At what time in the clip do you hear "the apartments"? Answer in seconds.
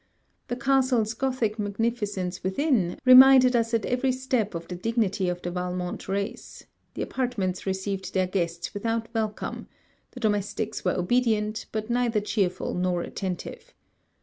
6.95-7.67